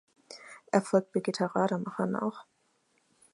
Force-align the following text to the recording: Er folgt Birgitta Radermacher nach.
Er 0.71 0.81
folgt 0.81 1.11
Birgitta 1.11 1.45
Radermacher 1.45 2.07
nach. 2.07 2.47